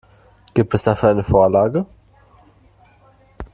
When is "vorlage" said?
1.23-1.85